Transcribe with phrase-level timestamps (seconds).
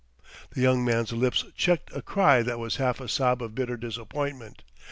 [0.49, 4.63] The young man's lips checked a cry that was half a sob of bitter disappointment.